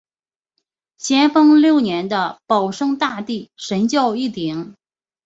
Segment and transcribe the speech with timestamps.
[0.97, 4.75] 咸丰六年的保生大帝神轿一顶。